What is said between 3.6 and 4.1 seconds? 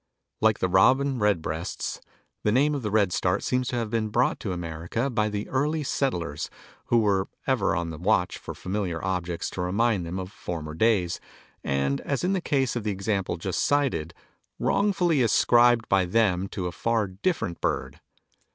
to have been